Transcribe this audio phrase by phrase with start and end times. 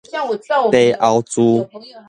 [0.09, 0.25] 茶
[0.71, 1.69] 甌苴